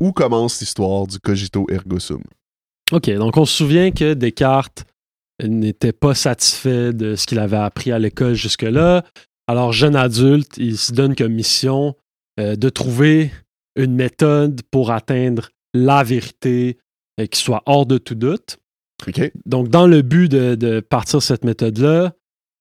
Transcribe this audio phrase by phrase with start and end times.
[0.00, 2.22] où commence l'histoire du cogito ergo sum?
[2.92, 4.84] OK, donc on se souvient que Descartes
[5.42, 9.04] n'était pas satisfait de ce qu'il avait appris à l'école jusque-là.
[9.46, 11.94] Alors, jeune adulte, il se donne comme mission
[12.40, 13.30] euh, de trouver
[13.76, 16.78] une méthode pour atteindre la vérité
[17.20, 18.58] euh, qui soit hors de tout doute.
[19.06, 19.32] OK.
[19.46, 22.12] Donc, dans le but de, de partir cette méthode-là,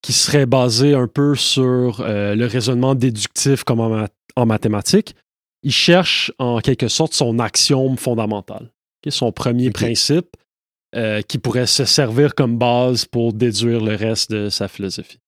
[0.02, 5.16] qui serait basée un peu sur euh, le raisonnement déductif comme en mathématiques,
[5.64, 8.72] il cherche en quelque sorte son axiome fondamental,
[9.10, 10.36] son premier principe
[10.96, 15.20] euh, qui pourrait se servir comme base pour déduire le reste de sa philosophie.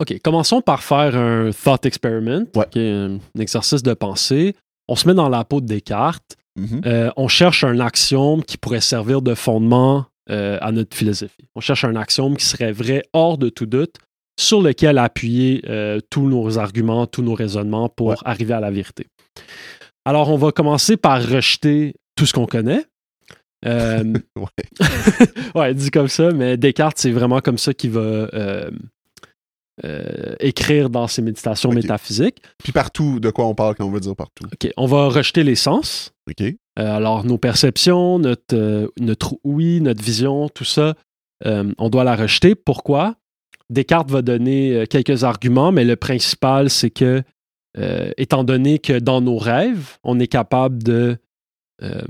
[0.00, 2.66] OK, commençons par faire un thought experiment, Ouais.
[2.76, 4.56] un exercice de pensée.
[4.88, 6.36] On se met dans la peau de Descartes.
[6.56, 6.82] Mhm.
[6.86, 11.44] Euh, on cherche un axiome qui pourrait servir de fondement euh, à notre philosophie.
[11.54, 13.94] On cherche un axiome qui serait vrai hors de tout doute,
[14.38, 18.16] sur lequel appuyer euh, tous nos arguments, tous nos raisonnements pour Ouais.
[18.24, 19.06] arriver à la vérité.
[20.04, 22.84] Alors, on va commencer par rejeter tout ce qu'on connaît.
[23.64, 24.46] Euh, Ouais.
[25.54, 28.70] ouais, dit comme ça, mais Descartes, c'est vraiment comme ça qu'il va euh,
[29.84, 32.42] euh, écrire dans ses méditations métaphysiques.
[32.62, 34.44] Puis partout, de quoi on parle quand on veut dire partout?
[34.52, 36.12] OK, on va rejeter les sens.
[36.28, 36.44] OK.
[36.76, 40.94] Alors, nos perceptions, notre, notre oui, notre vision, tout ça,
[41.44, 42.54] on doit la rejeter.
[42.54, 43.14] Pourquoi?
[43.70, 47.22] Descartes va donner euh, quelques arguments, mais le principal, c'est que,
[47.78, 51.16] euh, étant donné que dans nos rêves, on est capable de
[51.82, 52.02] euh,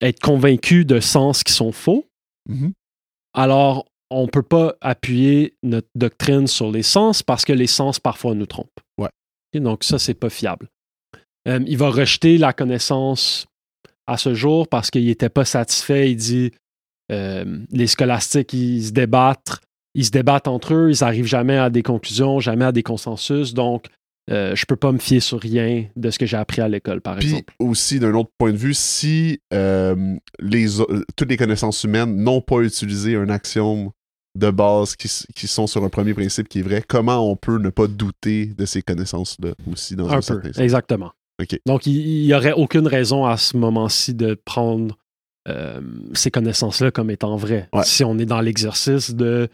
[0.00, 2.06] être convaincu de sens qui sont faux,
[2.48, 2.72] Mhm.
[3.34, 8.00] alors on ne peut pas appuyer notre doctrine sur les sens parce que les sens
[8.00, 8.80] parfois nous trompent.
[8.96, 9.10] Ouais.
[9.52, 10.68] Et donc ça, c'est pas fiable.
[11.46, 13.46] Euh, il va rejeter la connaissance
[14.06, 16.10] à ce jour parce qu'il n'était pas satisfait.
[16.10, 16.52] Il dit
[17.12, 19.60] euh, les scolastiques, ils se débattent,
[19.98, 23.52] ils se débattent entre eux, ils n'arrivent jamais à des conclusions, jamais à des consensus.
[23.52, 23.86] Donc,
[24.30, 27.00] euh, je peux pas me fier sur rien de ce que j'ai appris à l'école,
[27.00, 27.52] par Puis exemple.
[27.58, 30.66] aussi, d'un autre point de vue, si euh, les,
[31.16, 33.90] toutes les connaissances humaines n'ont pas utilisé un axiome
[34.36, 35.08] de base qui,
[35.48, 38.66] sont sur un premier principe qui est vrai, comment on peut ne pas douter de
[38.66, 40.62] ces connaissances-là aussi dans un, Un peu, certain sens?
[40.62, 41.10] exactement.
[41.66, 44.96] Donc, il n'y aurait aucune raison à ce moment-ci de prendre
[45.48, 45.80] euh,
[46.12, 47.68] ces connaissances-là comme étant vraies.
[47.72, 47.82] Ouais.
[47.82, 49.48] Si on est dans l'exercice de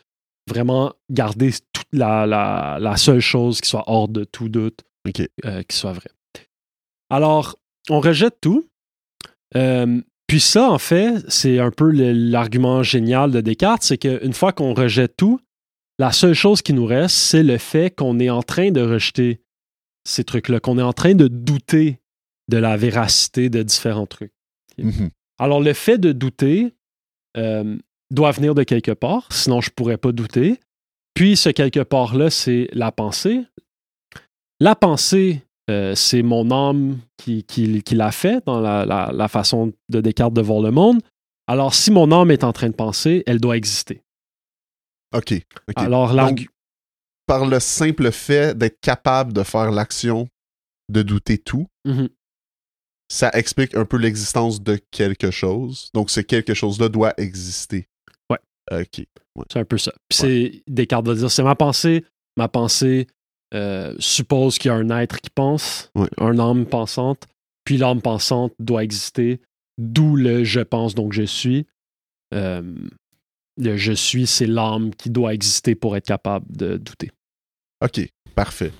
[0.49, 4.81] vraiment garder toute la, la, la seule chose qui soit hors de tout doute,
[5.45, 6.11] euh, qui soit vraie.
[7.11, 7.59] Alors,
[7.91, 8.69] on rejette tout.
[9.57, 14.53] Euh, puis ça, en fait, c'est un peu l'argument génial de Descartes, c'est qu'une fois
[14.53, 15.41] qu'on rejette tout,
[15.99, 19.43] la seule chose qui nous reste, c'est le fait qu'on est en train de rejeter
[20.05, 22.01] ces trucs-là, qu'on est en train de douter
[22.49, 24.35] de la véracité de différents trucs.
[24.79, 25.11] Mhm.
[25.39, 26.75] Alors, le fait de douter
[27.37, 27.77] euh,
[28.15, 30.61] doit venir de quelque part, sinon je ne pourrais pas douter.
[31.15, 33.45] Puis, ce quelque part-là, c'est la pensée.
[34.61, 39.29] La pensée, euh, c'est mon âme qui, qui- qui l'a fait dans la, la- la
[39.29, 41.01] façon de Descartes de voir le monde.
[41.47, 44.03] Alors, si mon âme est en train de penser, elle doit exister.
[45.15, 45.33] OK.
[45.69, 45.75] OK.
[45.77, 46.49] Alors, l'argu-
[47.27, 50.29] Par le simple fait d'être capable de faire l'action
[50.91, 52.09] de douter tout, Mhm.
[53.11, 55.91] ça explique un peu l'existence de quelque chose.
[55.95, 57.89] Donc, ce quelque chose-là doit exister.
[58.71, 58.83] Ouais.
[58.83, 59.07] OK.
[59.37, 59.45] Ouais.
[59.53, 59.93] C'est un peu ça.
[60.11, 62.05] C'est Descartes va dire c'est ma pensée.
[62.37, 63.07] Ma pensée
[63.53, 66.09] euh, suppose qu'il y a un être qui pense, Ouais.
[66.19, 67.25] un âme pensante.
[67.65, 69.41] Puis l'âme pensante doit exister.
[69.79, 71.67] D'où le je pense donc je suis.
[72.35, 72.63] Euh,
[73.57, 77.11] le je suis, c'est l'âme qui doit exister pour être capable de douter.
[77.83, 78.01] OK.
[78.35, 78.73] Parfait.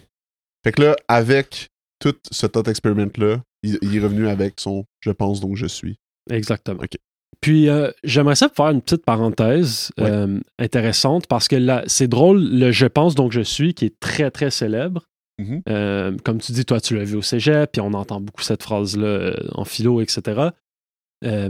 [0.65, 1.69] Fait que là, avec
[2.01, 5.97] tout ce thought experiment-là, il, il est revenu avec son je pense donc je suis.
[6.31, 6.81] Exactement.
[6.83, 6.97] OK.
[7.45, 10.11] Puis euh, j'aimerais ça faire une petite parenthèse Ouais.
[10.11, 14.01] euh, intéressante parce que là, c'est drôle, le je pense donc je suis, qui est
[14.01, 15.03] très très célèbre.
[15.39, 15.61] Mhm.
[15.69, 18.63] Euh, comme tu dis, toi tu l'as vu au cégep, puis on entend beaucoup cette
[18.63, 20.49] phrase-là en philo, etc.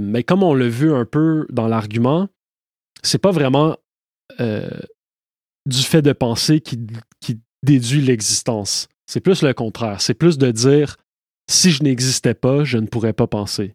[0.00, 2.28] Mais comme on l'a vu un peu dans l'argument,
[3.04, 3.76] c'est pas vraiment
[4.40, 6.80] du fait de penser qui,
[7.20, 8.88] qui déduit l'existence.
[9.06, 10.00] C'est plus le contraire.
[10.00, 10.96] C'est plus de dire
[11.48, 13.74] si je n'existais pas, je ne pourrais pas penser.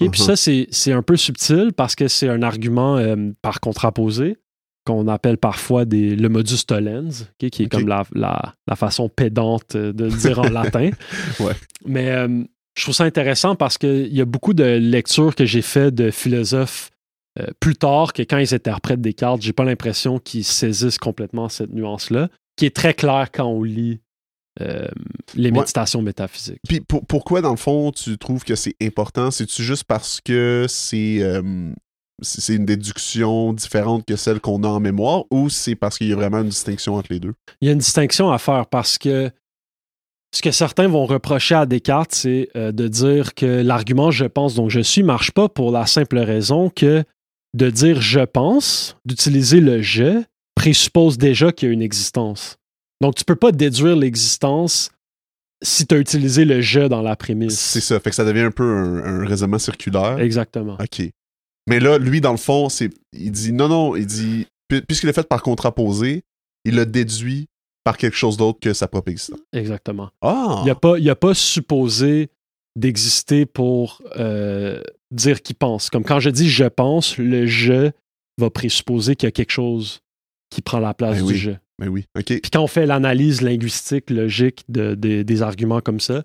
[0.00, 0.10] OK?
[0.10, 0.36] Puis Mhm.
[0.36, 0.36] ça,
[0.70, 4.36] c'est un peu subtil parce que c'est un argument euh, par contraposé
[4.86, 9.76] qu'on appelle parfois des, le modus tollens, qui est comme la, la- la façon pédante
[9.76, 10.90] de le dire en latin.
[11.40, 11.52] Ouais.
[11.84, 12.42] Mais euh,
[12.76, 16.10] je trouve ça intéressant parce qu'il y a beaucoup de lectures que j'ai fait de
[16.10, 16.90] philosophes
[17.38, 21.72] euh, plus tard que quand ils interprètent Descartes, j'ai pas l'impression qu'ils saisissent complètement cette
[21.72, 24.00] nuance-là, qui est très claire quand on lit
[24.60, 24.88] euh,
[25.34, 25.58] les Ouais.
[25.60, 26.58] méditations métaphysiques.
[26.68, 29.30] Puis pour- pourquoi, dans le fond, tu trouves que c'est important?
[29.30, 31.42] C'est-tu juste parce que c'est euh,
[32.22, 36.08] c'est c'est une déduction différente que celle qu'on a en mémoire ou c'est parce qu'il
[36.08, 37.34] y a vraiment une distinction entre les deux?
[37.60, 39.30] Il y a une distinction à faire parce que
[40.34, 44.54] ce que certains vont reprocher à Descartes, c'est euh, de dire que l'argument je pense
[44.56, 47.04] donc je suis marche pas pour la simple raison que
[47.54, 50.22] de dire je pense, d'utiliser le je,
[50.54, 52.57] présuppose déjà qu'il y a une existence.
[53.00, 54.90] Donc tu peux pas déduire l'existence
[55.62, 57.58] si tu as utilisé le je dans la prémisse.
[57.58, 57.98] C'est ça.
[58.00, 60.18] Fait que ça devient un peu un, un raisonnement circulaire.
[60.18, 60.76] Exactement.
[60.80, 61.02] OK.
[61.68, 65.08] Mais là, lui, dans le fond, c'est, il dit non, non, il dit, pu- puisqu'il
[65.08, 66.22] est fait par contraposé,
[66.64, 67.46] il le déduit
[67.84, 69.40] par quelque chose d'autre que sa propre existence.
[69.52, 70.10] Exactement.
[70.22, 70.58] Ah!
[70.60, 72.28] Il n'y a, pas- il a pas supposé
[72.76, 74.80] d'exister pour euh,
[75.10, 75.90] dire qu'il pense.
[75.90, 77.90] Comme quand je dis je pense, le je
[78.38, 80.00] va présupposer qu'il y a quelque chose
[80.50, 81.38] qui prend la place Ben du oui.
[81.38, 81.50] je.
[81.80, 82.24] Mais oui, OK.
[82.26, 86.24] Puis quand on fait l'analyse linguistique, logique de- de- des arguments comme ça,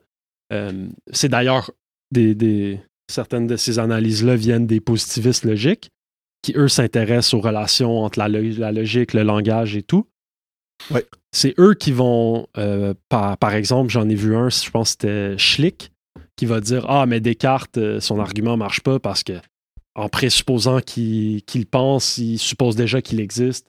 [0.52, 1.72] euh, c'est d'ailleurs
[2.12, 2.80] des, des-
[3.12, 5.90] certaines de ces analyses-là viennent des positivistes logiques,
[6.42, 10.08] qui eux s'intéressent aux relations entre la, lo- la logique, le langage et tout.
[10.92, 11.06] Ouais.
[11.32, 15.02] C'est eux qui vont, euh, par, par exemple, j'en ai vu un, je pense que
[15.02, 15.92] c'était Schlick,
[16.36, 19.34] qui va dire Ah, mais Descartes, euh, son argument marche pas parce que,
[19.96, 23.68] en présupposant qu'il qu'il pense, il suppose déjà qu'il existe.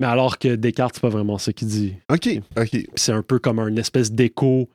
[0.00, 1.94] Mais alors que Descartes, c'est pas vraiment ça qu'il dit.
[2.10, 2.76] OK, OK.
[2.96, 4.68] C'est un peu comme un espèce d'écho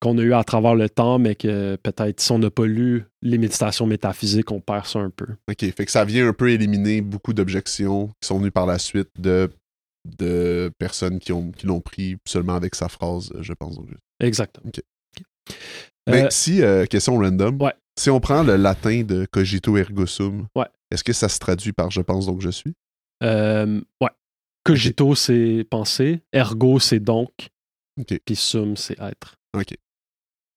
[0.00, 3.04] qu'on a eu à travers le temps, mais que peut-être si on n'a pas lu
[3.22, 5.26] les méditations métaphysiques, on perd ça un peu.
[5.50, 5.60] OK.
[5.74, 9.10] Fait que ça vient un peu éliminer beaucoup d'objections qui sont venues par la suite
[9.18, 9.50] de,
[10.18, 13.76] de personnes qui, ont, qui l'ont pris seulement avec sa phrase, je pense.
[13.76, 13.88] donc.
[14.20, 14.68] Exactement.
[14.68, 14.80] Ok.
[15.18, 15.56] Ok.
[16.08, 17.74] Mais Euh, si, euh, question random, Ouais.
[17.98, 20.66] si on prend le latin de cogito ergo sum, Ouais.
[20.90, 22.72] est-ce que ça se traduit par je pense donc je suis?
[23.22, 24.08] euh, ouais.
[24.64, 26.20] Cogito, c'est penser.
[26.32, 27.30] Ergo, c'est donc.
[28.06, 29.36] Puis sum, c'est être.
[29.54, 29.74] OK.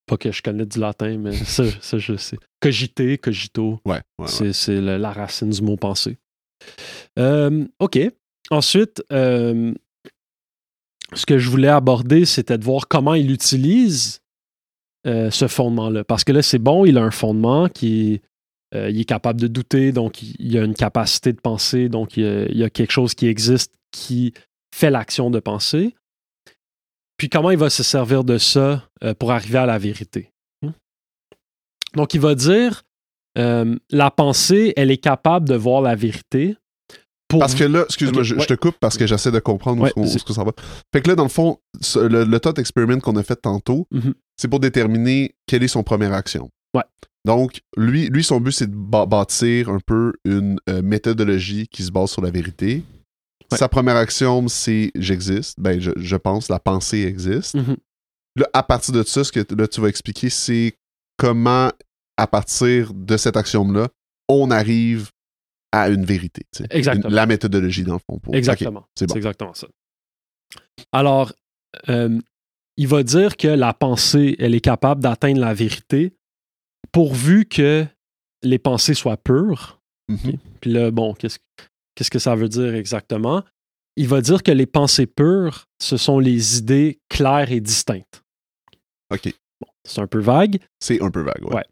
[0.06, 2.38] Pas que je connais du latin, mais ça, ça je sais.
[2.60, 3.80] Cogiter, cogito.
[3.86, 4.54] Ouais, ouais.
[4.54, 6.18] C'est la racine du mot penser.
[7.20, 8.00] Euh, OK.
[8.50, 9.74] Ensuite, euh,
[11.14, 14.22] ce que je voulais aborder, c'était de voir comment il utilise
[15.08, 16.04] euh, ce fondement-là.
[16.04, 18.22] Parce que là, c'est bon, il a un fondement qui
[18.74, 22.24] euh, il est capable de douter, donc il a une capacité de penser, donc il
[22.24, 24.34] y a, il y a quelque chose qui existe qui
[24.76, 25.96] fait l'action de penser.
[27.18, 30.32] Puis comment il va se servir de ça euh, pour arriver à la vérité?
[30.62, 30.72] Hmm?
[31.96, 32.84] Donc il va dire
[33.38, 36.56] euh, la pensée, elle est capable de voir la vérité.
[37.28, 40.06] Pour Parce que là, excuse-moi, je, te coupe parce que j'essaie de comprendre où Ouais,
[40.06, 40.52] est-ce que ça va.
[40.94, 43.88] Fait que là, dans le fond, ce- le, le thought experiment qu'on a fait tantôt,
[43.92, 44.14] Mhm.
[44.38, 46.50] c'est pour déterminer quelle est son première action.
[46.76, 46.84] Ouais.
[47.26, 48.76] Donc, lui, lui son but, c'est de
[49.06, 52.84] bâtir un peu une euh, méthodologie qui se base sur la vérité.
[53.52, 53.58] Ouais.
[53.58, 55.60] Sa première action, c'est j'existe.
[55.60, 57.56] Ben, je, je pense, la pensée existe.
[57.56, 57.78] Mhm.
[58.36, 60.74] Là, à partir de ça, ce que là, tu vas expliquer, c'est
[61.18, 61.72] comment,
[62.18, 63.88] à partir de cette action-là,
[64.28, 65.10] on arrive
[65.72, 66.42] à une vérité.
[66.52, 66.68] tu sais.
[66.72, 67.10] Exactement.
[67.10, 68.20] Une- la méthodologie, dans le fond.
[68.20, 68.36] Pour...
[68.36, 68.86] Exactement.
[68.96, 69.16] C'est bon.
[69.16, 69.68] exactement ça.
[70.92, 71.32] Alors,
[71.90, 72.20] euh,
[72.78, 76.14] il va dire que la pensée, elle est capable d'atteindre la vérité
[76.94, 77.86] pourvu que
[78.44, 79.82] les pensées soient pures.
[80.08, 80.38] Mhm.
[80.62, 83.44] Puis là, bon, qu'est-ce que ça veut dire exactement?
[83.98, 88.24] Il va dire que les pensées pures, ce sont les idées claires et distinctes.
[89.12, 89.34] OK.
[89.86, 90.60] C'est un peu vague.
[90.80, 91.56] C'est un peu vague, ouais.
[91.56, 91.64] Ouais.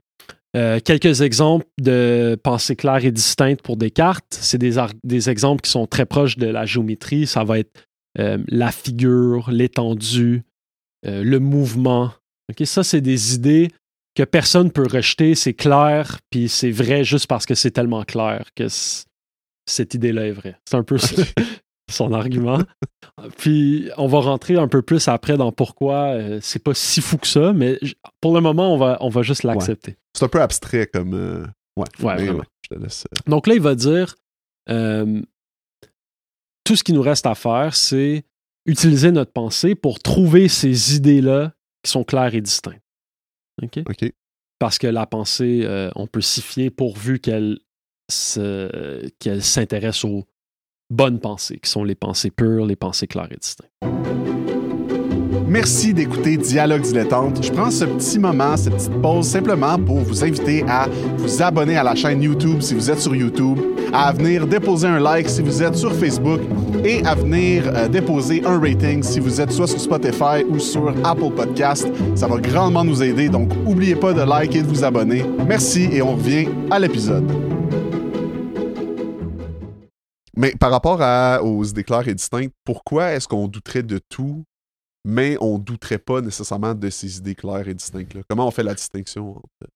[0.57, 4.25] Euh, quelques exemples de pensées claires et distinctes pour Descartes.
[4.31, 7.25] C'est des, exemples qui sont très proches de la géométrie.
[7.25, 7.87] Ça va être
[8.19, 10.43] euh, la figure, l'étendue,
[11.05, 12.11] euh, le mouvement.
[12.49, 13.69] Ok, Ça, c'est des idées
[14.15, 15.35] que personne ne peut rejeter.
[15.35, 18.67] C'est clair, puis c'est vrai juste parce que c'est tellement clair que
[19.65, 20.57] cette idée-là est vraie.
[20.65, 20.97] C'est un peu
[21.89, 22.59] son argument.
[23.37, 27.17] Puis on va rentrer un peu plus après dans pourquoi euh, c'est pas si fou
[27.17, 27.79] que ça, mais
[28.21, 29.97] pour le moment, on va, on va juste l'accepter.
[30.17, 31.13] C'est un peu abstrait comme.
[31.13, 31.45] euh,
[31.77, 33.05] Ouais, Ouais, mais je te laisse.
[33.13, 34.15] euh, Donc là, il va dire
[34.69, 35.21] euh,
[36.65, 38.23] tout ce qui nous reste à faire, c'est
[38.65, 42.81] utiliser notre pensée pour trouver ces idées-là qui sont claires et distinctes.
[43.61, 43.79] OK?
[43.87, 44.11] OK.
[44.59, 47.59] Parce que la pensée, euh, on peut s'y fier pourvu qu'elle
[48.09, 50.27] s'intéresse aux
[50.91, 53.71] bonnes pensées, qui sont les pensées pures, les pensées claires et distinctes.
[55.51, 57.43] Merci d'écouter Dialogue dilettante.
[57.43, 61.75] Je prends ce petit moment, cette petite pause, simplement pour vous inviter à vous abonner
[61.75, 63.59] à la chaîne YouTube si vous êtes sur YouTube,
[63.91, 66.39] à venir déposer un like si vous êtes sur Facebook
[66.85, 70.95] et à venir euh, déposer un rating si vous êtes soit sur Spotify ou sur
[71.03, 71.85] Apple Podcast.
[72.15, 75.25] Ça va grandement nous aider, donc n'oubliez pas de liker et de vous abonner.
[75.45, 77.29] Merci et on revient à l'épisode.
[80.37, 84.45] Mais par rapport à, aux idées claires et distinctes, pourquoi est-ce qu'on douterait de tout
[85.05, 88.21] mais on douterait pas nécessairement de ces idées claires et distinctes-là.
[88.29, 89.37] Comment on fait la distinction?
[89.37, 89.71] entre-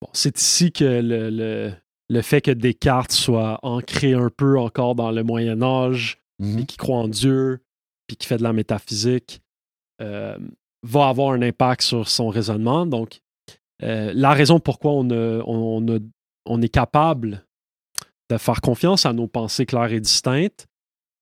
[0.00, 1.72] Bon, c'est ici que le, le-
[2.08, 6.54] le fait que Descartes soit ancré un peu encore dans le Moyen Âge, Mhm.
[6.54, 7.64] puis qui croit en Dieu,
[8.06, 9.40] puis qui fait de la métaphysique,
[10.00, 10.38] euh,
[10.84, 12.86] va avoir un impact sur son raisonnement.
[12.86, 13.18] Donc,
[13.82, 15.98] euh, la raison pourquoi on, a- on, a-
[16.46, 17.44] on est capable
[18.30, 20.68] de faire confiance à nos pensées claires et distinctes,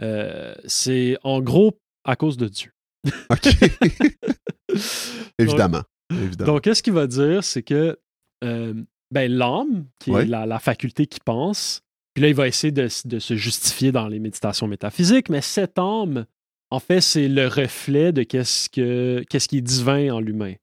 [0.03, 2.73] euh, c'est en gros à cause de Dieu.
[3.31, 3.47] OK.
[5.39, 5.83] Évidemment.
[6.11, 6.53] Évidemment.
[6.53, 7.99] Donc, qu'est-ce qu'il va dire, c'est que
[8.45, 8.75] euh,
[9.11, 10.23] ben, l'âme, qui Ouais.
[10.23, 11.83] est la, la faculté qui pense,
[12.15, 16.27] puis là, il va essayer de, se justifier dans les méditations métaphysiques, mais cette âme,
[16.71, 20.55] en fait, c'est le reflet de qu'est-ce, que, qu'est-ce qui est divin en l'humain.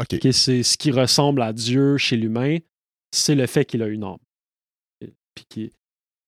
[0.00, 0.16] OK.
[0.32, 2.58] C'est ce qui ressemble à Dieu chez l'humain,
[3.12, 4.18] c'est le fait qu'il a une âme.
[5.34, 5.72] Puis qui-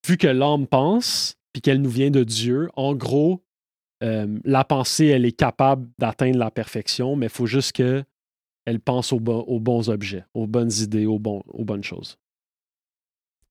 [0.08, 3.44] vu que l'âme pense, puis qu'elle nous vient de Dieu, en gros,
[4.02, 8.04] euh, la pensée, elle est capable d'atteindre la perfection, mais il faut juste que
[8.64, 12.16] elle pense aux, bo- aux bons objets, aux bonnes idées, aux, bonnes choses.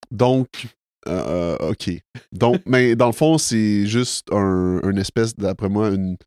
[0.09, 0.67] Donc,
[1.07, 1.91] euh, euh, OK.
[2.31, 6.17] Donc, mais dans le fond, c'est juste un, une espèce, d'après moi, une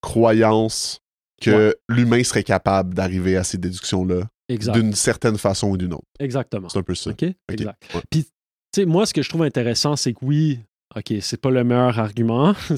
[0.00, 1.00] croyance
[1.40, 6.06] que l'humain serait capable d'arriver à ces déductions-là d'une certaine façon ou d'une autre.
[6.18, 6.68] Exactement.
[6.68, 7.10] C'est un peu ça.
[7.10, 7.24] OK?
[7.48, 7.82] Exact.
[7.94, 8.00] Ouais.
[8.10, 8.30] Puis, tu
[8.74, 10.60] sais, moi, ce que je trouve intéressant, c'est que oui,
[10.96, 12.54] OK, c'est pas le meilleur argument.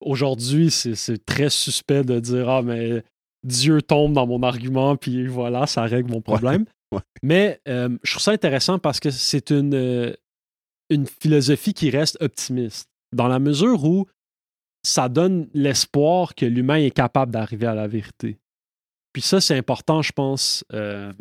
[0.00, 3.04] Aujourd'hui, c'est très suspect de dire Ah, mais
[3.44, 6.64] Dieu tombe dans mon argument, puis voilà, ça règle mon problème.
[6.92, 7.02] Ouais.
[7.22, 10.12] Mais euh, je trouve ça intéressant parce que c'est une, euh,
[10.88, 14.06] une philosophie qui reste optimiste, dans la mesure où
[14.82, 18.40] ça donne l'espoir que l'humain est capable d'arriver à la vérité.
[19.12, 21.12] Puis ça, c'est important, je pense, euh,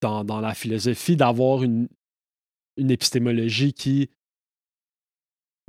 [0.00, 1.88] dans, dans la philosophie, d'avoir une,
[2.76, 4.10] une épistémologie qui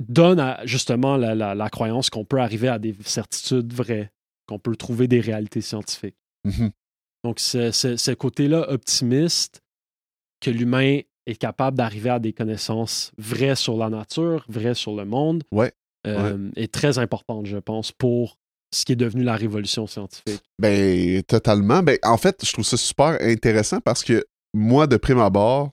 [0.08, 4.10] donne à, justement la, la- la croyance qu'on peut arriver à des certitudes vraies,
[4.48, 6.16] qu'on peut trouver des réalités scientifiques.
[6.44, 6.70] Mhm.
[7.24, 9.60] Donc, ce, côté-là optimiste,
[10.40, 15.04] que l'humain est capable d'arriver à des connaissances vraies sur la nature, vraies sur le
[15.04, 15.72] monde, Ouais,
[16.06, 18.38] euh, est très importante, je pense, pour
[18.74, 20.40] ce qui est devenu la révolution scientifique.
[20.58, 21.82] Ben, totalement.
[21.82, 25.70] Ben, en fait, je trouve ça super intéressant parce que moi, de prime abord,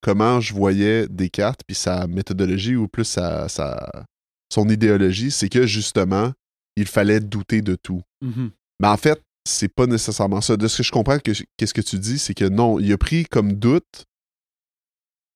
[0.00, 4.04] comment je voyais Descartes puis sa méthodologie ou plus sa, sa-
[4.52, 6.32] son idéologie, c'est que justement,
[6.76, 8.02] il fallait douter de tout.
[8.22, 8.50] Mhm.
[8.80, 10.56] Mais en fait, c'est pas nécessairement ça.
[10.56, 12.98] De ce que je comprends, que- qu'est-ce que tu dis, c'est que non, il a
[12.98, 14.04] pris comme doute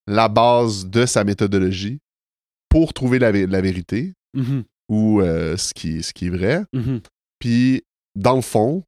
[0.07, 1.99] la base de sa méthodologie
[2.69, 4.65] pour trouver la, vé- la vérité Mhm.
[4.89, 6.65] ou euh, ce, qui, ce qui est vrai.
[6.73, 7.01] Mhm.
[7.39, 7.83] Puis,
[8.15, 8.85] dans le fond,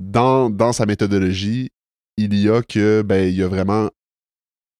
[0.00, 1.70] dans, dans sa méthodologie,
[2.16, 3.90] il y a que, ben, il y a vraiment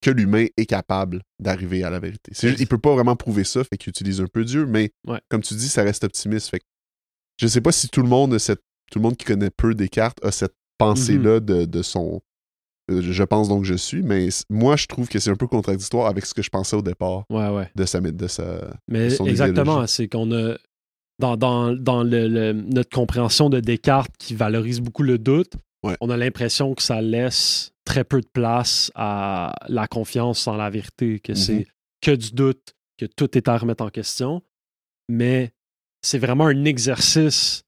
[0.04, 2.32] que l'humain est capable d'arriver à la vérité.
[2.34, 4.90] C'est juste- il peut pas vraiment prouver ça, fait qu'il utilise un peu Dieu, mais
[5.06, 5.20] Ouais.
[5.30, 6.50] comme tu dis, ça reste optimiste.
[6.50, 6.64] Fait que
[7.40, 8.61] je sais pas si tout le monde, a cette,
[8.92, 11.40] tout le monde qui connaît peu Descartes a cette pensée-là Mhm.
[11.40, 12.20] de, de son.
[12.90, 16.06] euh, Je pense donc je suis, mais moi, je trouve que c'est un peu contradictoire
[16.06, 17.70] avec ce que je pensais au départ Ouais, ouais.
[17.75, 18.00] de sa.
[18.00, 18.75] De sa...
[18.88, 20.56] Mais son exactement, c'est qu'on a
[21.18, 25.54] dans, dans, dans le- le- notre compréhension de Descartes qui valorise beaucoup le doute,
[26.00, 30.70] on a l'impression que ça laisse très peu de place à la confiance en la
[30.70, 31.36] vérité, que Mhm.
[31.36, 31.66] c'est
[32.00, 34.42] que du doute, que tout est à remettre en question.
[35.08, 35.52] Mais
[36.02, 37.64] c'est vraiment un exercice,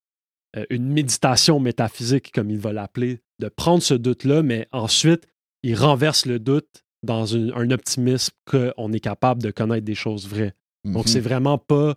[0.56, 5.26] euh, une méditation métaphysique, comme il va l'appeler, de prendre ce doute-là, mais ensuite,
[5.62, 10.26] il renverse le doute dans une- un optimisme qu'on est capable de connaître des choses
[10.28, 10.54] vraies.
[10.84, 11.94] Donc, c'est vraiment pas.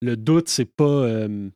[0.00, 1.48] Le doute, c'est pas euh,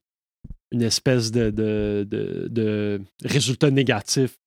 [0.72, 4.38] une espèce de, de, de- de résultat négatif,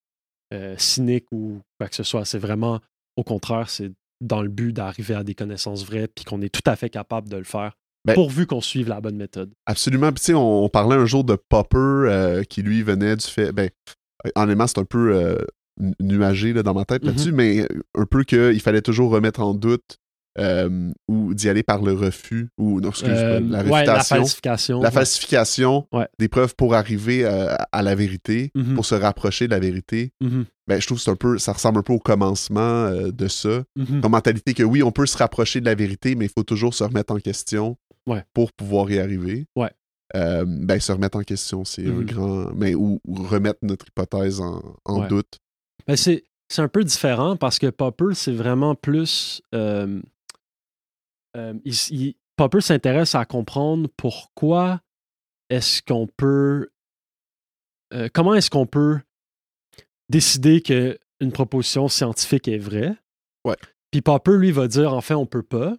[0.53, 2.25] euh, cynique ou quoi que ce soit.
[2.25, 2.79] C'est vraiment,
[3.15, 3.91] au contraire, c'est
[4.21, 7.29] dans le but d'arriver à des connaissances vraies, puis qu'on est tout à fait capable
[7.29, 7.73] de le faire,
[8.05, 9.51] Ben- pourvu qu'on suive la bonne méthode.
[9.65, 10.07] Absolument.
[10.11, 13.25] Puis, tu sais, on, on parlait un jour de Popper euh, qui, lui, venait du
[13.25, 13.51] fait.
[13.51, 13.69] Ben,
[14.35, 15.37] honnêtement, c'est un peu euh,
[15.79, 17.09] nu- nuagé là, dans ma tête Mhm.
[17.09, 19.97] là-dessus, mais un peu qu'il fallait toujours remettre en doute
[20.39, 24.15] euh, ou d'y aller par le refus ou, non, excuse, Euh, la ouais, la réfutation.
[24.17, 24.81] falsification.
[24.81, 26.07] la falsification Ouais.
[26.17, 28.75] des preuves pour arriver euh, à la vérité, Mhm.
[28.75, 30.13] pour se rapprocher de la vérité.
[30.21, 30.45] Mhm.
[30.67, 33.27] Ben, je trouve que c'est un peu, ça ressemble un peu au commencement euh, de
[33.27, 33.63] ça.
[33.75, 34.01] Mhm.
[34.01, 36.73] Comme mentalité que oui, on peut se rapprocher de la vérité, mais il faut toujours
[36.73, 37.75] se remettre en question
[38.07, 38.23] Ouais.
[38.33, 39.45] pour pouvoir y arriver.
[39.55, 39.71] Ouais.
[40.13, 42.05] Ben, se remettre en question, c'est un Mhm.
[42.05, 42.51] grand.
[42.55, 45.37] Mais ou, ou remettre notre hypothèse en, doute.
[45.87, 49.41] Ben, c'est, c'est un peu différent parce que Popper, c'est vraiment plus.
[49.53, 50.01] euh,
[51.37, 54.81] euh, il- il- Popper s'intéresse à comprendre pourquoi
[55.49, 56.69] est-ce qu'on peut.
[57.93, 58.99] euh, comment est-ce qu'on peut
[60.09, 62.95] décider qu'une proposition scientifique est vraie?
[63.45, 63.57] Ouais.
[63.91, 65.75] Puis Popper, lui, va dire en fait, on peut pas.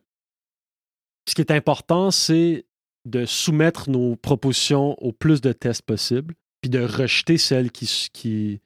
[1.29, 2.67] Ce qui est important, c'est
[3.07, 8.61] de soumettre nos propositions au plus de tests possible, puis de rejeter celles qui, qui,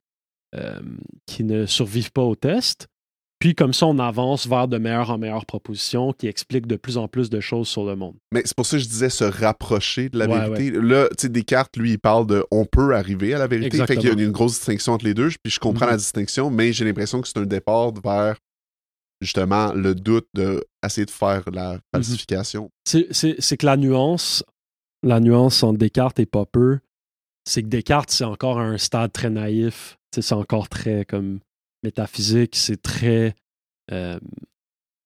[0.57, 0.81] euh,
[1.27, 2.89] qui ne survivent pas au test.
[3.45, 6.97] Puis comme ça, on avance vers de meilleures en meilleures propositions qui expliquent de plus
[6.97, 8.15] en plus de choses sur le monde.
[8.33, 10.71] Mais c'est pour ça que je disais se rapprocher de la Ouais, vérité.
[10.81, 13.77] Là, tu sais, Descartes, lui, il parle de on peut arriver à la vérité.
[13.77, 14.23] Fait qu'il y a Exactement.
[14.23, 15.29] une grosse distinction entre les deux.
[15.43, 15.91] Puis je comprends Mhm.
[15.91, 18.37] la distinction, mais j'ai l'impression que c'est un départ vers
[19.21, 22.71] justement le doute de essayer de faire la falsification.
[22.87, 23.09] C'est-
[23.59, 24.43] que la nuance,
[25.03, 26.77] la nuance entre Descartes et Popper,
[27.47, 29.99] c'est que Descartes, c'est encore à un stade très naïf.
[30.15, 31.41] C'est encore très comme
[31.85, 33.35] métaphysique, c'est très
[33.93, 34.19] euh,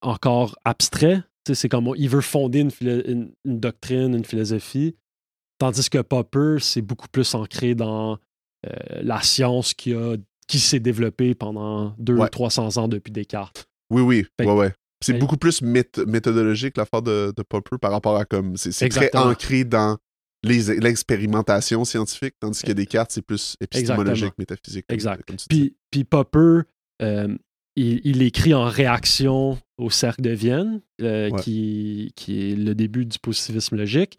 [0.03, 1.23] encore abstrait.
[1.53, 4.97] C'est comme il veut fonder une, une- une doctrine, une philosophie.
[5.59, 8.19] Tandis que Popper, c'est beaucoup plus ancré dans
[8.67, 8.71] euh,
[9.03, 10.17] la science qui, a,
[10.47, 12.05] qui s'est développée pendant Ouais.
[12.27, 13.67] 200-300 ans depuis Descartes.
[13.91, 14.73] Oui, oui, Fait ouais, ouais.
[15.03, 18.57] C'est beaucoup plus méth- méthodologique l'affaire de, de Popper par rapport à comme.
[18.57, 19.97] C'est très ancré dans
[20.45, 24.35] l'expérimentation scientifique, tandis que Descartes, c'est plus épistémologique, Exactement.
[24.39, 24.87] métaphysique.
[24.89, 25.25] comme- Exact.
[25.27, 25.37] comme.
[25.49, 26.61] Puis, puis Popper,
[27.03, 27.37] euh,
[27.77, 31.41] il, il écrit en réaction au cercle de Vienne, euh, Ouais.
[31.43, 34.19] qui, qui est le début du positivisme logique.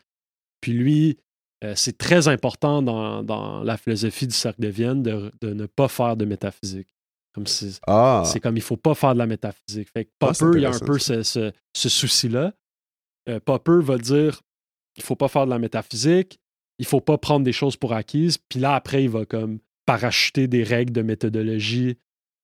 [0.62, 1.18] Puis lui,
[1.64, 5.66] euh, c'est très important dans, dans la philosophie du cercle de Vienne de, de ne
[5.66, 6.88] pas faire de métaphysique.
[7.34, 9.90] Comme c'est, Ah, c'est comme il faut pas faire de la métaphysique.
[9.94, 12.54] Fait que Ah, Popper, il y a un peu ce, ce- ce souci-là.
[13.46, 14.42] Popper va dire
[15.00, 16.40] il faut pas faire de la métaphysique,
[16.78, 18.38] il faut pas prendre des choses pour acquises.
[18.38, 21.98] Puis là, après, il va comme parachuter des règles de méthodologie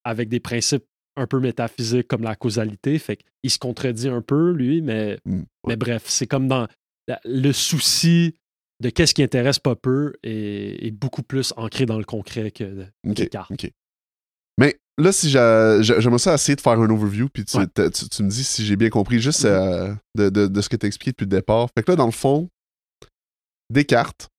[0.04, 0.84] avec des principes
[1.16, 2.98] un peu métaphysiques comme la causalité.
[3.00, 6.68] Fait qu'il se contredit un peu, lui, mais, Mm, mais bref, c'est comme dans
[7.08, 8.34] la- le souci
[8.82, 12.86] de qu'est-ce qui intéresse Popper est, est beaucoup plus ancré dans le concret que
[13.52, 13.72] ok.
[14.58, 17.68] Mais là, si j'a- j'a- j'aimerais ça essayer de faire un overview, puis tu, Ouais.
[17.68, 19.52] t'as- tu- tu me dis si j'ai bien compris juste Mhm.
[19.52, 21.68] euh, de, de- de ce que tu as expliqué depuis le départ.
[21.78, 22.50] Fait que là, dans le fond,
[23.72, 24.30] Descartes,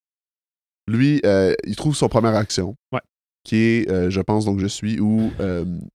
[0.89, 3.01] lui, euh, il trouve son première action, Ouais.
[3.45, 5.33] qui est euh, Je pense donc je suis, ou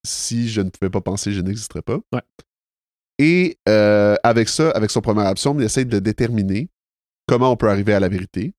[0.05, 1.99] Si je ne pouvais pas penser, je n'existerais pas.
[2.13, 2.21] Ouais.
[3.19, 3.57] Et
[4.23, 6.69] avec ça, avec son première action, il essaie de déterminer
[7.27, 8.53] comment on peut arriver à la vérité.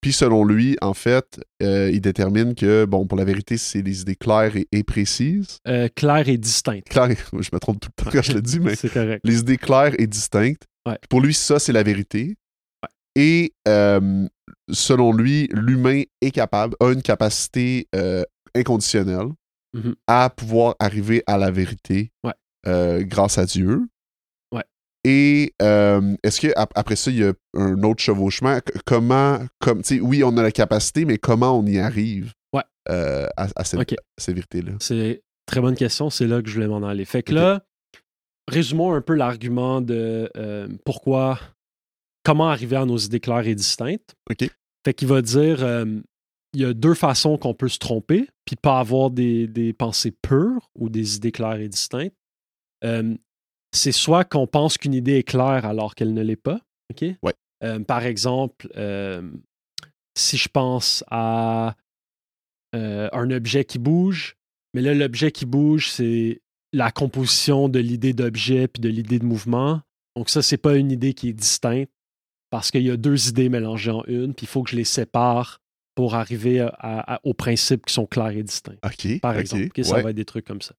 [0.00, 0.02] Ouais.
[0.02, 4.00] Puis selon lui, en fait, euh, il détermine que, bon, pour la vérité, c'est des
[4.00, 5.58] idées claires et, et précises.
[5.68, 6.80] Euh, clair et distinct.
[6.88, 9.20] Claires, je me trompe tout le temps quand je le dis, mais C'est correct.
[9.24, 10.64] les idées claires et distinctes.
[10.88, 10.98] Ouais.
[11.08, 12.36] Pour lui, ça, c'est la vérité.
[13.16, 14.26] Et euh,
[14.70, 17.88] selon lui, l'humain est capable, a une capacité
[18.54, 19.28] inconditionnelle
[19.72, 19.94] Mhm.
[20.08, 23.04] à pouvoir arriver à la vérité Ouais.
[23.04, 23.86] grâce à Dieu.
[25.04, 28.58] Et euh, est-ce qu'après ça, il y a un autre chevauchement?
[28.84, 32.62] Comment, comme, tu sais, oui, on a la capacité, mais comment on y arrive Ouais.
[32.90, 33.94] euh, à, à cette, Ok.
[34.18, 34.72] ces vérités-là?
[34.80, 36.10] C'est une très bonne question.
[36.10, 37.04] C'est là que je voulais m'en aller.
[37.06, 37.64] Fait que là,
[38.48, 41.38] résumons un peu l'argument de euh, pourquoi,
[42.24, 44.14] comment arriver à nos idées claires et distinctes.
[44.30, 44.50] OK.
[44.84, 45.64] Fait qu'il va dire
[46.52, 50.10] il y a deux façons qu'on peut se tromper, puis pas avoir des, des pensées
[50.10, 52.16] pures ou des idées claires et distinctes.
[52.84, 53.14] Euh,
[53.72, 56.60] c'est soit qu'on pense qu'une idée est claire alors qu'elle ne l'est pas.
[56.90, 57.04] OK?
[57.22, 57.34] Ouais.
[57.62, 59.22] Euh, par exemple, euh,
[60.16, 61.76] si je pense à
[62.74, 64.36] euh, un objet qui bouge,
[64.74, 66.40] mais là, l'objet qui bouge, c'est
[66.72, 69.82] la composition de l'idée d'objet puis de l'idée de mouvement.
[70.16, 71.90] Donc, ça, c'est pas une idée qui est distincte
[72.50, 74.84] parce qu'il y a deux idées mélangées en une, puis il faut que je les
[74.84, 75.60] sépare
[75.94, 79.20] pour arriver à- à- aux principes qui sont clairs et distincts OK.
[79.20, 79.68] par exemple.
[79.82, 80.02] Ça ouais.
[80.02, 80.74] va être des trucs comme ça.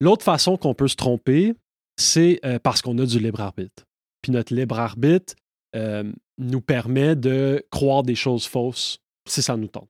[0.00, 1.54] L'autre façon qu'on peut se tromper,
[1.96, 3.84] c'est euh, parce qu'on a du libre arbitre.
[4.22, 5.34] Puis notre libre arbitre
[5.76, 9.88] euh, nous permet de croire des choses fausses si ça nous tente.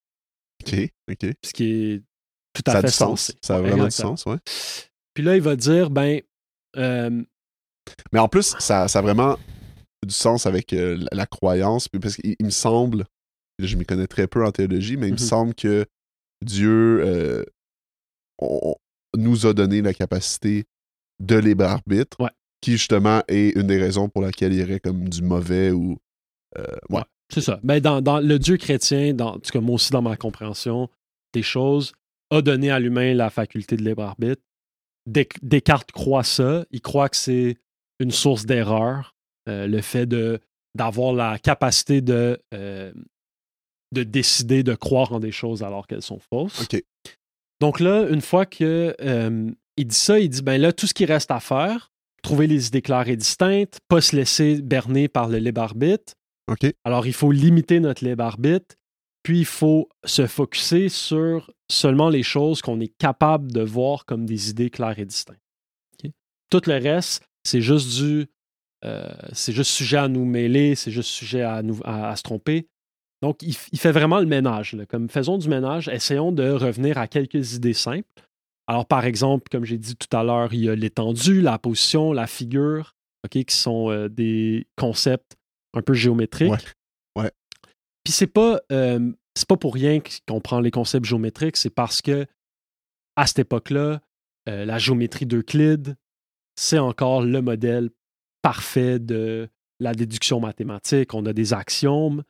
[0.66, 0.74] OK.
[1.10, 1.26] OK.
[1.44, 2.02] Ce qui est
[2.52, 3.20] tout à Ça a fait du sens.
[3.26, 3.38] sensé.
[3.42, 4.14] Ça a vraiment exactement.
[4.14, 4.38] du sens, ouais.
[5.14, 6.20] Puis là, il va dire, ben,
[6.76, 7.22] euh,
[8.12, 9.36] Mais en plus, ça, ça a vraiment
[10.06, 13.06] du sens avec euh, la, la croyance, puis parce qu'il il me semble,
[13.58, 15.26] je m'y connais très peu en théologie, mais il me Mhm.
[15.26, 15.86] semble que
[16.44, 17.44] Dieu euh,
[18.38, 18.74] on-
[19.16, 20.64] nous a donné la capacité
[21.20, 22.30] de libre arbitre, Ouais.
[22.60, 25.96] qui justement est une des raisons pour laquelle il y aurait comme du mauvais ou
[26.58, 26.98] euh, ouais.
[26.98, 27.02] Ouais.
[27.32, 27.60] c'est ça.
[27.62, 30.88] Ben, dans, dans le Dieu chrétien, dans, en tout cas, moi aussi, dans ma compréhension
[31.32, 31.92] des choses,
[32.30, 34.42] a donné à l'humain la faculté de libre arbitre.
[35.06, 36.64] Des- Descartes croit ça.
[36.70, 37.56] Il croit que c'est
[38.00, 39.14] une source d'erreur,
[39.48, 40.40] euh, le fait de
[40.76, 42.92] d'avoir la capacité de, euh,
[43.92, 46.66] de décider de croire en des choses alors qu'elles sont fausses.
[47.60, 50.94] Donc là, une fois que euh, il dit ça, il dit ben là, tout ce
[50.94, 55.28] qui reste à faire, trouver les idées claires et distinctes, pas se laisser berner par
[55.28, 56.14] le libre arbitre.
[56.84, 58.76] Alors, il faut limiter notre libre arbitre,
[59.22, 64.26] puis il faut se focuser sur seulement les choses qu'on est capable de voir comme
[64.26, 65.40] des idées claires et distinctes.
[66.50, 68.26] Tout le reste, c'est juste du.
[68.84, 72.22] euh, c'est juste sujet à nous mêler, c'est juste sujet à, nous, à, à se
[72.22, 72.68] tromper.
[73.22, 74.74] Donc, il, fait vraiment le ménage.
[74.74, 74.84] là.
[74.84, 78.06] Comme faisons du ménage, essayons de revenir à quelques idées simples.
[78.66, 82.12] Alors, par exemple, comme j'ai dit tout à l'heure, il y a l'étendue, la position,
[82.12, 85.36] la figure, OK, qui sont euh, des concepts
[85.74, 86.50] un peu géométriques.
[86.50, 87.22] Ouais.
[87.22, 87.30] Ouais.
[88.04, 92.00] Puis c'est pas, euh, c'est pas pour rien qu'on prend les concepts géométriques, c'est parce
[92.00, 92.26] que
[93.16, 94.00] à cette époque-là,
[94.48, 95.96] euh, la géométrie d'Euclide,
[96.56, 97.90] c'est encore le modèle
[98.42, 99.48] parfait de
[99.80, 101.14] la déduction mathématique.
[101.14, 102.22] On a des axiomes.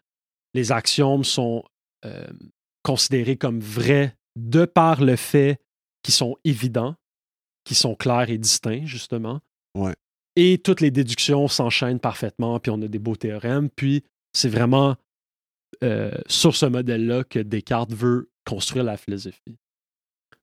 [0.54, 1.64] Les axiomes sont
[2.82, 5.58] considérés comme vrais de par le fait
[6.04, 6.94] qu'ils sont évidents,
[7.64, 9.40] qu'ils sont clairs et distincts, justement.
[9.76, 9.94] Ouais.
[10.36, 13.68] Et toutes les déductions s'enchaînent parfaitement, puis on a des beaux théorèmes.
[13.70, 14.96] Puis c'est vraiment
[15.82, 19.56] euh, sur ce modèle-là que Descartes veut construire la philosophie.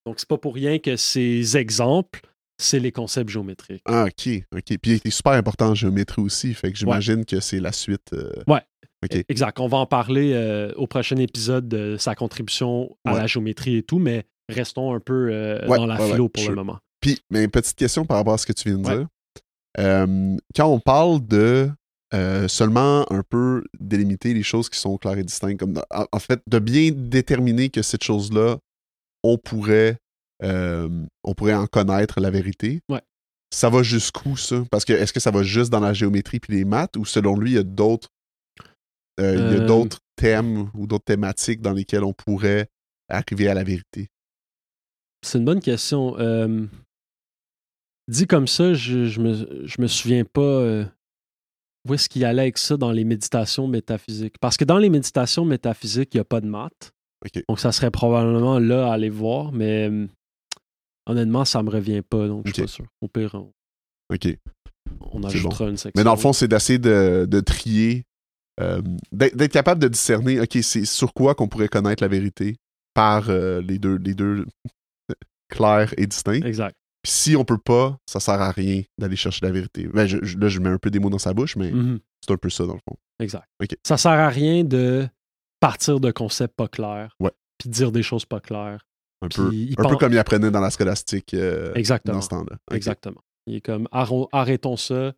[0.06, 2.22] Donc, c'est pas pour rien que ces exemples,
[2.58, 3.84] c'est les concepts géométriques.
[3.86, 4.64] Ah, ok, ok.
[4.64, 8.12] Puis il était super important en géométrie aussi, fait que j'imagine que c'est la suite.
[8.14, 8.62] euh, Ouais.
[9.04, 9.24] Ok.
[9.30, 9.60] Exact.
[9.60, 13.20] On va en parler euh, au prochain épisode de sa contribution à Ouais.
[13.20, 16.42] la géométrie et tout, mais restons un peu euh, Ouais, dans la ouais, philo pour
[16.44, 16.52] sure.
[16.52, 16.80] le moment.
[17.00, 19.08] Puis, mais petite question par rapport à ce que tu viens de dire.
[19.80, 21.70] Euh, quand on parle de
[22.14, 26.20] euh, seulement un peu délimiter les choses qui sont claires et distinctes, comme en, en
[26.20, 28.58] fait, de bien déterminer que cette chose-là,
[29.24, 29.98] on pourrait,
[30.44, 32.82] on pourrait en connaître la vérité.
[32.90, 33.02] Ouais.
[33.54, 34.64] Ça va jusqu'où ça?
[34.72, 37.38] Parce que est-ce que ça va juste dans la géométrie puis les maths ou selon
[37.38, 38.10] lui, il y a d'autres
[39.20, 42.68] il y a d'autres thèmes ou d'autres thématiques dans lesquelles on pourrait
[43.10, 44.08] arriver à la vérité?
[45.24, 46.18] C'est une bonne question.
[46.20, 46.66] Euh,
[48.08, 50.86] dit comme ça, je, je, me, je me souviens pas euh,
[51.88, 54.38] où est-ce qu'il allait avec ça dans les méditations métaphysiques.
[54.40, 56.92] Parce que dans les méditations métaphysiques, il n'y a pas de maths.
[57.48, 60.08] Donc, ça serait probablement là à aller voir, mais euh,
[61.06, 62.86] honnêtement, ça me revient pas, donc je suis pas sûr.
[63.00, 63.52] Au pire, on,
[64.14, 64.28] OK.
[65.12, 65.92] on ajoutera une section.
[65.96, 68.06] Mais dans le fond, c'est d'essayer de, de trier,
[68.60, 68.82] euh,
[69.12, 72.56] d'être d'être capable de discerner, OK, c'est sur quoi qu'on pourrait connaître la vérité
[72.96, 74.46] par euh, les deux, les deux
[75.52, 76.42] clairs et distincts.
[76.42, 76.76] Exact.
[77.04, 79.88] Puis si on peut pas, ça sert à rien d'aller chercher la vérité.
[79.88, 82.00] Ben, je- je- là, je mets un peu des mots dans sa bouche, mais Mhm.
[82.24, 82.96] c'est un peu ça, dans le fond.
[83.20, 83.46] Exact.
[83.62, 83.76] Ok.
[83.86, 85.08] Ça sert à rien de
[85.60, 87.32] partir de concepts pas clairs, Ouais.
[87.58, 88.86] puis dire des choses pas claires.
[89.24, 92.16] Un, peu, un peu comme il apprenait dans la scolastique euh, Exactement.
[92.18, 92.58] dans ce temps-là.
[92.72, 93.22] Exactement.
[93.46, 95.14] Il est comme arrêtons ça,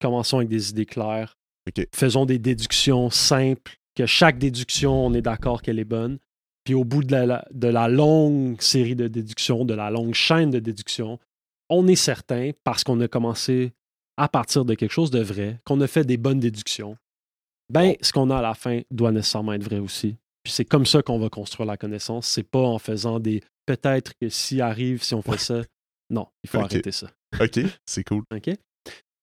[0.00, 1.86] commençons avec des idées claires, OK.
[1.94, 6.18] faisons des déductions simples, que chaque déduction, on est d'accord qu'elle est bonne.
[6.70, 10.52] Puis au bout de la, de la longue série de déductions, de la longue chaîne
[10.52, 11.18] de déductions,
[11.68, 13.72] on est certain, parce qu'on a commencé
[14.16, 16.96] à partir de quelque chose de vrai, qu'on a fait des bonnes déductions,
[17.72, 20.14] ben, ce qu'on a à la fin doit nécessairement être vrai aussi.
[20.44, 22.28] Puis c'est comme ça qu'on va construire la connaissance.
[22.28, 25.62] C'est pas en faisant des peut-être que si arrive, si on fait ça.
[26.08, 27.08] Non, il faut arrêter ça.
[27.40, 28.22] OK, c'est cool.
[28.32, 28.48] OK?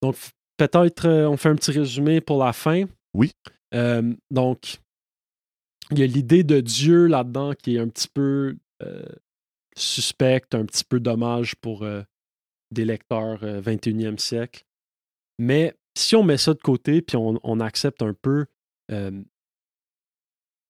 [0.02, 0.18] Donc,
[0.58, 2.84] peut-être euh, on fait un petit résumé pour la fin.
[3.14, 3.32] Oui.
[3.74, 4.82] Euh, donc,
[5.92, 9.06] il y a l'idée de Dieu là-dedans qui est un petit peu euh,
[9.76, 12.02] suspecte, un petit peu dommage pour euh,
[12.72, 14.66] des lecteurs euh, 21e siècle.
[15.40, 18.46] Mais si on met ça de côté puis on, accepte un peu,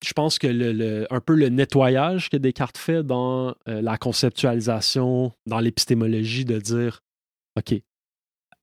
[0.04, 5.32] je pense que le, un peu le nettoyage que Descartes fait dans euh, la conceptualisation,
[5.46, 7.02] dans l'épistémologie, de dire
[7.58, 7.74] OK,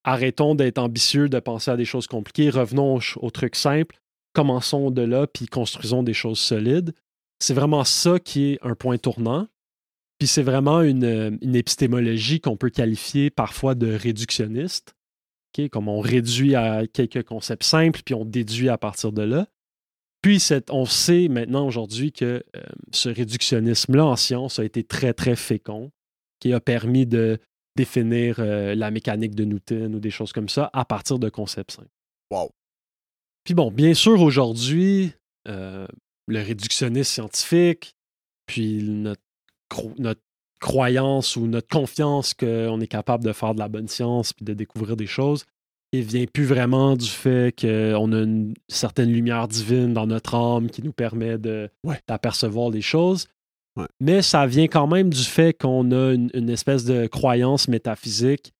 [0.05, 4.01] arrêtons d'être ambitieux, de penser à des choses compliquées, revenons au, ch- au truc simple,
[4.35, 6.93] commençons de là, puis construisons des choses solides.
[7.39, 9.49] C'est vraiment ça qui est un point tournant.
[10.19, 14.95] Puis c'est vraiment une, euh, épistémologie qu'on peut qualifier parfois de réductionniste,
[15.71, 19.47] comme on réduit à quelques concepts simples, puis on déduit à partir de là.
[20.21, 25.13] Puis cette- on sait maintenant aujourd'hui que euh, ce réductionnisme-là en science a été très,
[25.13, 25.91] très fécond,
[26.41, 27.39] qui a permis de
[27.77, 31.73] définir euh, la mécanique de Newton ou des choses comme ça à partir de concepts
[31.73, 31.89] simples.
[32.31, 32.51] Wow.
[33.45, 35.13] Puis bon, bien sûr, aujourd'hui,
[35.49, 35.87] euh,
[36.27, 37.95] le réductionnisme scientifique,
[38.47, 39.21] puis notre,
[39.71, 40.21] cro- notre
[40.61, 44.55] croyance ou notre confiance qu'on est capable de faire de la bonne science puis de
[44.55, 45.45] découvrir des choses,
[45.93, 50.71] il vient plus vraiment du fait qu'on a une certaine lumière divine dans notre âme
[50.71, 52.01] qui nous permet de- Ouais.
[52.09, 53.29] d'apercevoir les choses.
[53.77, 53.87] Ouais.
[54.01, 58.53] Mais ça vient quand même du fait qu'on a une, une espèce de croyance métaphysique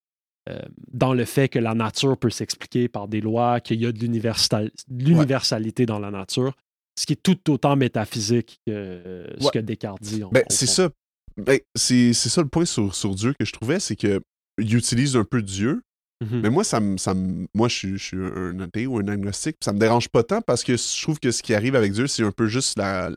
[0.51, 0.61] euh,
[0.93, 3.99] dans le fait que la nature peut s'expliquer par des lois, qu'il y a de
[3.99, 6.55] l'universal- de l'universalité dans la nature,
[6.99, 10.23] ce qui est tout autant métaphysique que euh, ce que Descartes dit.
[10.33, 10.91] Ben, c'est ça.
[11.37, 14.21] Ben, c'est ça le point sur, sur Dieu que je trouvais, c'est que
[14.59, 15.83] il utilise un peu Dieu,
[16.23, 16.41] Mhm.
[16.43, 19.09] mais moi, ça me, ça me- moi je, suis- je suis un athée ou un
[19.09, 21.91] agnostique, ça me dérange pas tant parce que je trouve que ce qui arrive avec
[21.93, 23.11] Dieu, c'est un peu juste la,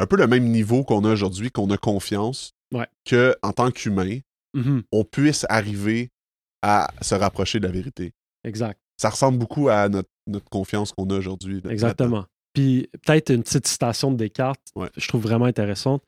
[0.00, 2.86] un peu le même niveau qu'on a aujourd'hui, qu'on a confiance, Ouais.
[3.06, 4.18] que en tant qu'humain,
[4.54, 4.82] Mhm.
[4.92, 6.10] on puisse arriver
[6.68, 8.12] à se rapprocher de la vérité.
[8.44, 8.78] Exact.
[8.96, 11.60] Ça ressemble beaucoup à notre, notre confiance qu'on a aujourd'hui.
[11.68, 12.24] Exactement.
[12.54, 14.88] Puis peut-être une petite citation de Descartes, Ouais.
[14.96, 16.02] je trouve vraiment intéressante.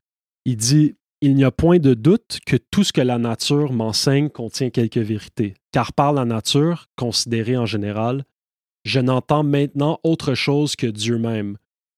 [0.44, 4.28] Il dit il n'y a point de doute que tout ce que la nature m'enseigne
[4.30, 8.24] contient quelques vérités, car par la nature, considérée en général,
[8.84, 11.56] je n'entends maintenant autre chose que Dieu même,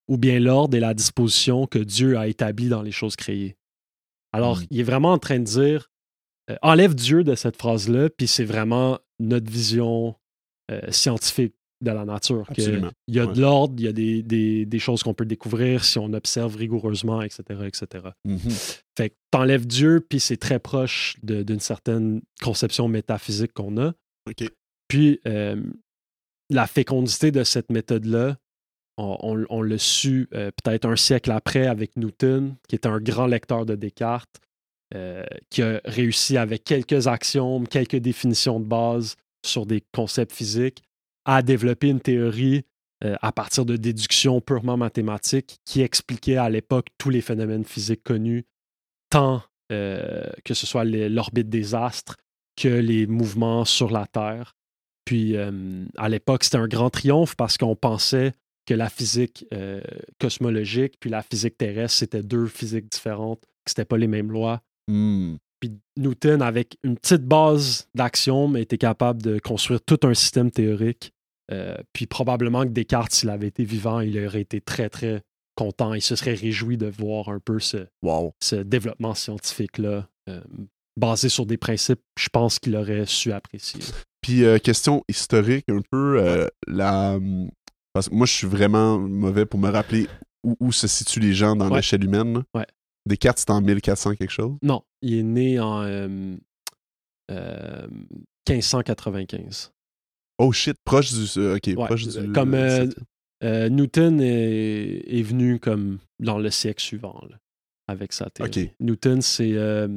[0.08, 3.56] ou bien l'ordre et la disposition que Dieu a établi dans les choses créées.
[4.32, 4.64] Alors, Mm.
[4.70, 5.89] il est vraiment en train de dire,
[6.50, 10.14] euh, enlève Dieu de cette phrase-là, puis c'est vraiment notre vision
[10.70, 12.46] euh, scientifique de la nature.
[12.58, 13.32] Il y a Ouais.
[13.32, 16.54] de l'ordre, il y a des, des- des choses qu'on peut découvrir si on observe
[16.56, 18.08] rigoureusement, etc., etc.
[18.26, 18.38] Mhm.
[18.98, 23.94] Fait que t'enlèves Dieu, puis c'est très proche d'une certaine conception métaphysique qu'on a.
[24.88, 25.56] Puis euh,
[26.50, 28.36] la fécondité de cette méthode-là,
[28.98, 33.00] on, on- on l'a su euh, peut-être un siècle après avec Newton, qui était un
[33.00, 34.38] grand lecteur de Descartes,
[34.92, 39.14] euh, qui a réussi avec quelques axiomes, quelques définitions de base
[39.46, 40.82] sur des concepts physiques,
[41.24, 42.64] à développer une théorie
[43.04, 48.02] euh, à partir de déductions purement mathématiques qui expliquait à l'époque tous les phénomènes physiques
[48.02, 48.46] connus,
[49.10, 52.16] tant euh, que ce soit l'orbite des astres
[52.56, 54.56] que les mouvements sur la Terre.
[55.04, 58.32] Puis à l'époque, c'était un grand triomphe parce qu'on pensait
[58.66, 59.46] que la physique
[60.20, 64.62] cosmologique puis la physique terrestre, c'était deux physiques différentes, que c'était pas les mêmes lois.
[64.90, 65.36] Hmm.
[65.60, 71.12] Puis Newton, avec une petite base d'axiomes, était capable de construire tout un système théorique.
[71.52, 75.22] Euh, puis probablement que Descartes, s'il avait été vivant, il aurait été très, très
[75.56, 75.92] content.
[75.94, 78.32] Il se serait réjoui de voir un peu ce, Wow.
[78.42, 80.40] ce développement scientifique-là, euh,
[80.98, 83.80] basé sur des principes, je pense qu'il aurait su apprécier.
[84.22, 87.14] Puis, euh, question historique, un peu, euh, la...
[87.16, 87.50] hum,
[87.92, 90.06] Parce que moi, je suis vraiment mauvais pour me rappeler
[90.44, 91.76] où, où se situent les gens dans Ouais.
[91.76, 92.44] l'échelle humaine.
[92.54, 92.66] Ouais.
[93.06, 94.56] Descartes, c'était en 1400 quelque chose?
[94.62, 96.36] Non, il est né en euh,
[97.30, 97.86] euh,
[98.48, 99.72] 1595.
[100.38, 101.26] Oh shit, proche du...
[101.38, 102.18] euh, ok, Ouais, proche du...
[102.18, 102.86] euh, comme, euh.
[103.42, 107.38] Euh, Newton est, est venu comme dans le siècle suivant là,
[107.88, 108.72] avec sa théorie.
[108.80, 109.88] Newton, c'est, euh,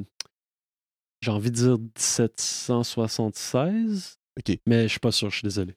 [1.21, 4.57] j'ai envie de dire 1776, Ok.
[4.65, 5.75] mais je suis pas sûr, je suis désolé.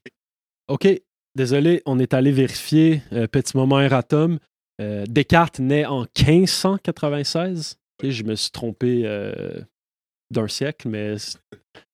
[0.68, 0.86] OK,
[1.34, 3.02] désolé, on est allé vérifier.
[3.12, 4.38] euh, petit moment erratum.
[4.80, 7.76] Euh, Descartes naît en 1596.
[8.02, 9.60] Ok, je me suis trompé euh,
[10.30, 11.38] d'un siècle, mais c'est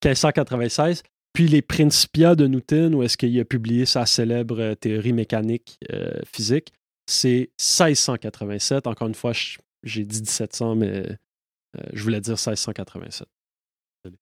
[0.04, 1.02] 1596.
[1.32, 5.78] Puis les Principia de Newton, où est-ce qu'il a publié sa célèbre euh, théorie mécanique
[5.92, 6.72] euh, physique,
[7.06, 8.86] c'est 1687.
[8.86, 9.32] Encore une fois,
[9.82, 11.06] j'ai dit 1700, mais
[11.92, 13.26] je voulais dire 1687.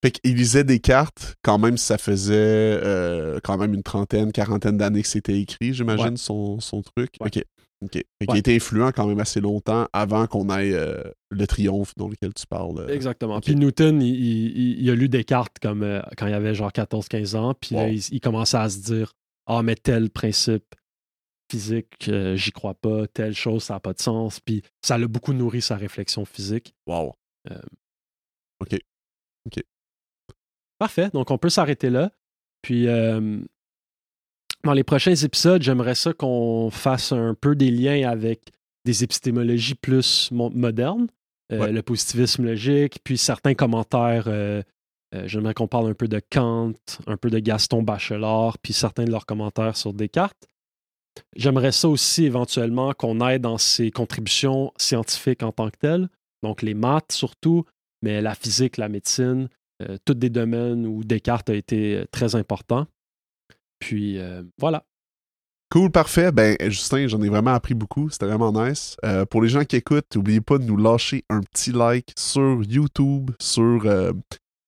[0.05, 5.03] Fait qu'il lisait Descartes, quand même, ça faisait euh, quand même une trentaine, quarantaine d'années
[5.03, 6.17] que c'était écrit, j'imagine, Ouais.
[6.17, 7.15] son, son truc.
[7.21, 7.31] Ouais.
[7.83, 7.93] OK.
[7.93, 8.39] Qu'il Ouais.
[8.39, 12.47] était influent quand même assez longtemps avant qu'on aille euh, le triomphe dans lequel tu
[12.47, 12.79] parles.
[12.81, 12.89] euh.
[12.89, 13.37] Exactement.
[13.37, 13.45] ok.
[13.45, 17.37] Puis Newton, il, il- il a lu Descartes comme euh, quand il avait genre 14-15
[17.37, 19.13] ans, puis là, il, il commençait à se dire
[19.47, 20.75] Ah, mais tel principe
[21.51, 24.41] physique, euh, j'y crois pas, telle chose, ça n'a pas de sens.
[24.41, 26.75] Puis ça l'a beaucoup nourri sa réflexion physique.
[26.87, 27.15] Wow.
[30.79, 31.11] Parfait.
[31.13, 32.11] Donc, on peut s'arrêter là.
[32.63, 32.87] Puis,
[34.65, 38.41] dans les prochains épisodes, j'aimerais ça qu'on fasse un peu des liens avec
[38.85, 41.07] des épistémologies plus mo- modernes,
[41.53, 41.73] euh, Ouais.
[41.73, 44.25] le positivisme logique, puis certains commentaires.
[44.27, 44.63] euh,
[45.15, 46.73] euh, j'aimerais qu'on parle un peu de Kant,
[47.07, 50.47] un peu de Gaston Bachelard, puis certains de leurs commentaires sur Descartes.
[51.35, 56.09] J'aimerais ça aussi éventuellement qu'on aille dans ses contributions scientifiques en tant que telles,
[56.45, 57.65] donc les maths surtout,
[58.03, 59.49] mais la physique, la médecine,
[60.05, 62.87] tous des domaines où Descartes a été très important.
[63.81, 64.85] Puis euh, voilà.
[65.71, 66.33] Cool, parfait.
[66.33, 68.11] Ben, Justin, j'en ai vraiment appris beaucoup.
[68.11, 68.97] C'était vraiment nice.
[69.05, 72.61] Euh, pour les gens qui écoutent, n'oubliez pas de nous lâcher un petit like sur
[72.65, 74.13] YouTube, sur euh,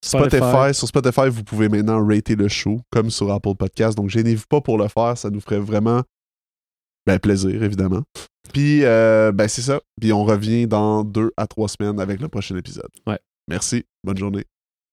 [0.04, 0.36] Spotify.
[0.36, 0.74] Spotify.
[0.74, 3.96] Sur Spotify, vous pouvez maintenant rater le show, comme sur Apple Podcast.
[3.96, 5.18] Donc, gênez-vous pas pour le faire.
[5.18, 6.02] Ça nous ferait vraiment
[7.04, 8.02] ben, plaisir, évidemment.
[8.52, 9.80] Puis, euh, ben, c'est ça.
[10.00, 12.90] Puis, on revient dans deux à trois semaines avec le prochain épisode.
[13.08, 13.18] Ouais.
[13.48, 13.84] Merci.
[14.04, 14.44] Bonne journée.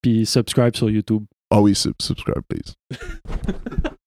[0.01, 1.25] Puis subscribe sur YouTube.
[1.51, 2.73] Ah oui, sub- subscribe, please.